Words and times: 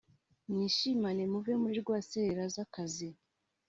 mwishimane 0.49 1.23
muve 1.31 1.53
muri 1.61 1.75
rwaserera 1.83 2.43
z’akazi 2.53 3.09